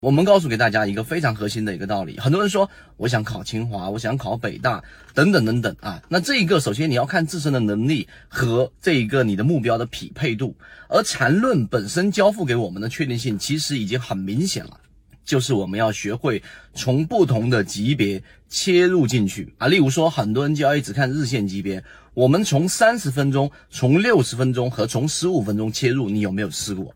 [0.00, 4.80] 我们告诉给大家一个非常核心的一个道理，很多人说我想考清华，我想考北大，
[5.12, 6.00] 等等等等啊。
[6.08, 10.54] 那这一个首先你要看自身的能力和这一个你的目标的匹配度，
[10.88, 14.78] 而缠论本身交付给我们的确定性其实已经很明显了。
[15.24, 16.40] 就是我们要学会
[16.74, 21.82] 从不同的级别切入进去啊，例如说，很多人交易只看日线级别，
[22.14, 26.94] 我们从三十分钟、从六十分钟和从十五分钟切入，你有没有试过？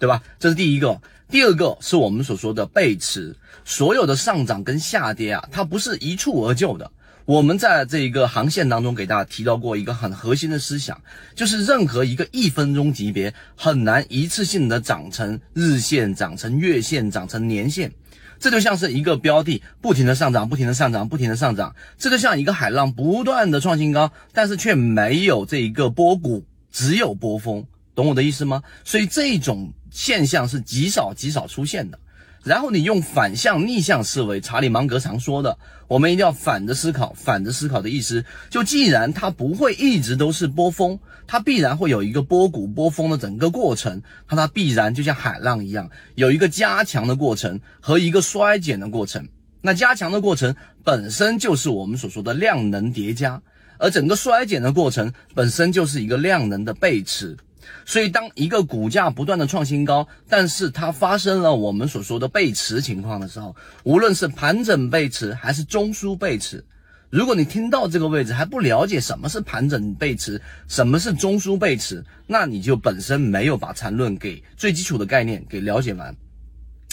[0.00, 0.20] 对吧？
[0.40, 1.00] 这是第一个。
[1.28, 6.90] 第二个是我们所说的背驰，所有的上涨跟下跌啊，它不是一蹴而就的。
[7.24, 11.00] 我们在这一个航线当中给大家提到过一个很核心的思想，
[11.36, 17.92] 就是任何一个一分钟级别很难一次性的涨成日线、涨成月线、涨成年线。
[18.40, 28.62] 这就像是一个标的不停的上涨、不停的上涨、不停的上涨，这就像一个海浪不断的创新高，但是却没有这一个波谷，只有波峰，懂我的意思吗？
[28.84, 31.98] 所以这种现象是极少极少出现的。
[32.42, 37.12] 然后你用反向逆向思维，查理芒格常说的，我们一定要反着思考。
[37.14, 49.28] 反着思考的意思，就既然它不会一直都是波峰，它必然会有一个波谷波峰的整个过程，它它必然就像海浪一样，有一个加强的过程和一个衰减的过程。
[49.60, 53.42] 那加强的过程本身就是我们所说的量能叠加，
[53.76, 57.36] 而整个衰减的过程本身就是一个量能的背驰。
[57.84, 66.64] 所以，当一个股价不断的创新高，但是它发生了我们所说的背驰情况的时候，无论是盘整背驰还是中枢背驰，
[67.10, 76.14] 如果你听到这个位置还不了解什么是盘整背驰，什么是中枢背驰，那你就本身没有把缠论给最基础的概念给了解完。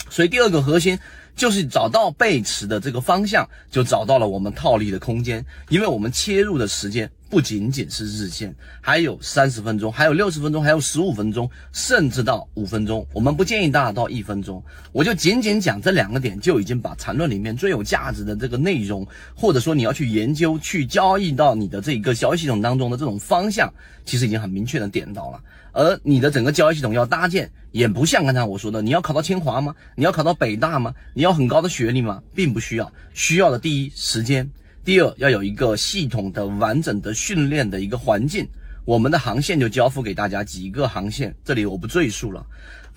[0.09, 0.98] 所以，第二个核心
[1.36, 7.12] 就是找到背驰的这个方向，就找到了我们套利的空间，因为我们切入的时间。
[7.30, 13.06] 不仅仅是日线，还有三十分钟，还有六十分钟，还有十五分钟，甚至到五分钟。
[13.14, 19.06] 我们不建议大家到一分钟，我就仅仅讲这两个点，就已经把缠论里面最有价值的这个内容，
[19.36, 23.72] 或者说你要去研究、去交易到你的这一个交易系统当中的这种方向，
[24.06, 25.42] 其实已经很明确的点到了。
[25.74, 29.76] 而你的整个交易系统要搭建，也不像刚才我说的，你要考到清华吗？
[29.96, 30.94] 你要考到北大吗？
[31.14, 32.24] 你要很高的学历吗？
[32.34, 34.50] 并不需要，需要的第一时间。
[34.88, 38.48] 第二，要有一个系统的、完整的训练的一个环境。
[38.86, 42.46] 我们的航线就交付给大家几个航线，这里我不赘述了。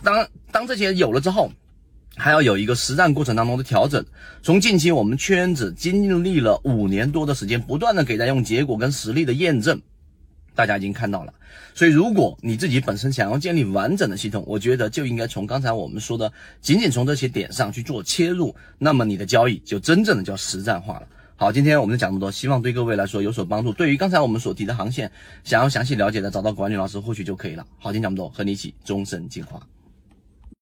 [0.01, 1.51] 当当这些有了之后，
[2.15, 4.07] 还要有一个实战过程当中的调整。
[4.41, 9.83] 从近期我们圈子经历了五年多的时间，不断的给大家用结果跟实力的验证，
[10.55, 11.35] 大家已经看到了。
[11.75, 21.09] 所以，如果你自己本身想要建立完整的系统，我觉得就应该从刚才我们说的，仅仅从这些点上去做切入，那么你的交易就真正的叫实战化了。
[21.41, 23.73] 好，今天我们就讲这么多，希望对各位来说有所帮助。
[23.73, 25.11] 对于刚才我们所提的航线，
[25.43, 27.67] 想要详细了解的，找到管理老师或许就可以了。
[27.79, 29.59] 好，今天讲这么多，和你一起终身进化。